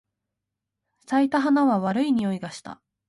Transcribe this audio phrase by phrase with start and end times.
[1.05, 2.81] 咲いた花は悪い匂いがした。